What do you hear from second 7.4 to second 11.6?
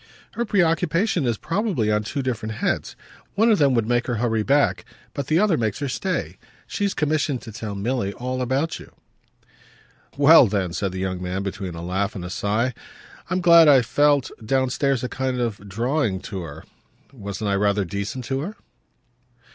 to tell Milly all about you." "Well then," said the young man